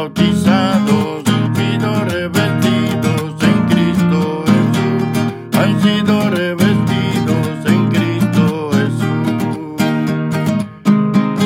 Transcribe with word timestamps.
bautizados, 0.00 1.22
han 1.26 1.54
sido 1.54 2.04
revestidos 2.06 3.34
en 3.42 3.58
Cristo 3.68 4.44
Jesús. 4.46 5.58
Han 5.58 5.72
sido 5.82 6.30
revestidos 6.30 7.48
en 7.66 7.88
Cristo 7.90 8.70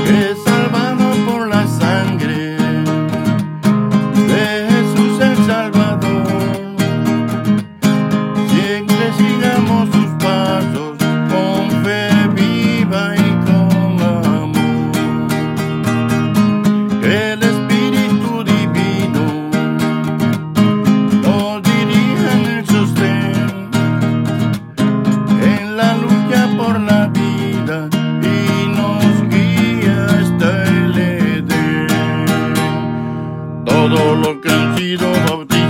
Jesús. 0.06 0.43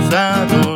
cruzado. 0.05 0.74